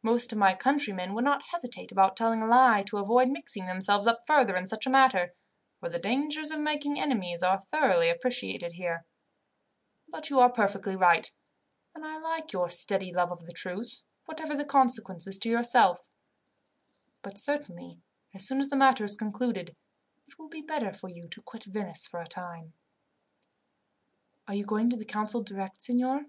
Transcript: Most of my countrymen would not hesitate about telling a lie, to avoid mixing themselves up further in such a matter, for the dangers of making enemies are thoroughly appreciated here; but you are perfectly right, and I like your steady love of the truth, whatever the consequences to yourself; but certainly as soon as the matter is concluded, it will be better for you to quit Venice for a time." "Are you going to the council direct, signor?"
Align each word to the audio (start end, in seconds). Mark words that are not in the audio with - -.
Most 0.00 0.32
of 0.32 0.38
my 0.38 0.54
countrymen 0.54 1.12
would 1.12 1.24
not 1.26 1.42
hesitate 1.52 1.92
about 1.92 2.16
telling 2.16 2.42
a 2.42 2.46
lie, 2.46 2.82
to 2.84 2.96
avoid 2.96 3.28
mixing 3.28 3.66
themselves 3.66 4.06
up 4.06 4.26
further 4.26 4.56
in 4.56 4.66
such 4.66 4.86
a 4.86 4.90
matter, 4.90 5.34
for 5.80 5.90
the 5.90 5.98
dangers 5.98 6.50
of 6.50 6.60
making 6.60 6.98
enemies 6.98 7.42
are 7.42 7.58
thoroughly 7.58 8.08
appreciated 8.08 8.72
here; 8.72 9.04
but 10.08 10.30
you 10.30 10.40
are 10.40 10.48
perfectly 10.50 10.96
right, 10.96 11.30
and 11.94 12.06
I 12.06 12.16
like 12.16 12.54
your 12.54 12.70
steady 12.70 13.12
love 13.12 13.30
of 13.30 13.44
the 13.44 13.52
truth, 13.52 14.04
whatever 14.24 14.56
the 14.56 14.64
consequences 14.64 15.36
to 15.40 15.50
yourself; 15.50 16.08
but 17.20 17.36
certainly 17.36 18.00
as 18.32 18.46
soon 18.46 18.60
as 18.60 18.70
the 18.70 18.76
matter 18.76 19.04
is 19.04 19.14
concluded, 19.14 19.76
it 20.26 20.38
will 20.38 20.48
be 20.48 20.62
better 20.62 20.90
for 20.94 21.08
you 21.10 21.28
to 21.28 21.42
quit 21.42 21.64
Venice 21.64 22.06
for 22.08 22.22
a 22.22 22.26
time." 22.26 22.72
"Are 24.48 24.54
you 24.54 24.64
going 24.64 24.88
to 24.88 24.96
the 24.96 25.04
council 25.04 25.42
direct, 25.42 25.82
signor?" 25.82 26.24